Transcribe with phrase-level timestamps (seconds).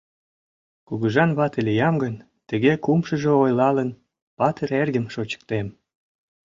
[0.87, 2.15] «Кугыжан вате лиям гын,
[2.47, 3.89] Тыге кумшыжо ойлалын,
[4.37, 5.67] Патыр эргым шочыктем